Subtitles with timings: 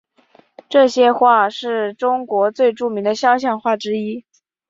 [0.67, 4.25] 这些画是中国最著名的肖像画之一。